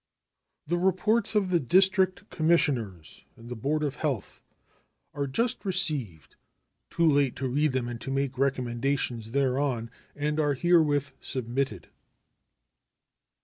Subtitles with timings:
[0.65, 4.41] The reports of the District Commissioners and the board of health
[5.13, 6.35] are just received
[6.89, 11.89] too late to read them and to make recommendations thereon and are herewith submitted.